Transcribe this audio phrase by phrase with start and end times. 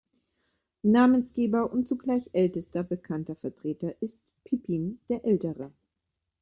[0.83, 5.71] Namensgeber und zugleich ältester bekannter Vertreter ist Pippin der Ältere.